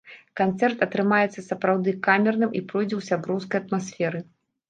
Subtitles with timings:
[0.39, 4.19] Канцэрт атрымаецца сапраўды камерным і пройдзе ў сяброўскай атмасферы.